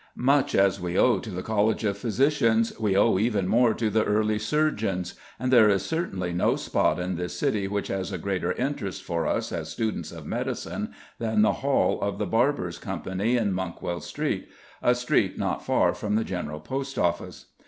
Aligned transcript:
]Much 0.33 0.55
as 0.55 0.81
we 0.81 0.97
owe 0.97 1.19
to 1.19 1.29
the 1.29 1.43
College 1.43 1.83
of 1.83 1.95
Physicians, 1.95 2.73
we 2.79 2.97
owe 2.97 3.19
even 3.19 3.47
more 3.47 3.71
to 3.75 3.87
the 3.91 4.03
early 4.03 4.39
surgeons, 4.39 5.13
and 5.39 5.53
there 5.53 5.69
is 5.69 5.85
certainly 5.85 6.33
no 6.33 6.55
spot 6.55 6.99
in 6.99 7.17
this 7.17 7.37
city 7.37 7.67
which 7.67 7.89
has 7.89 8.11
a 8.11 8.17
greater 8.17 8.51
interest 8.53 9.03
for 9.03 9.27
us 9.27 9.51
as 9.51 9.69
students 9.69 10.11
of 10.11 10.25
medicine 10.25 10.91
than 11.19 11.43
the 11.43 11.53
hall 11.61 12.01
of 12.01 12.17
the 12.17 12.25
Barbers' 12.25 12.79
Company 12.79 13.37
in 13.37 13.53
Monkwell 13.53 13.99
Street, 14.01 14.49
a 14.81 14.95
street 14.95 15.37
not 15.37 15.63
far 15.63 15.93
from 15.93 16.15
the 16.15 16.23
General 16.23 16.61
Post 16.61 16.97
Office. 16.97 17.45